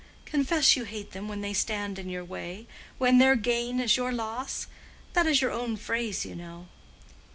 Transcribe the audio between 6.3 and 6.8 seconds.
know."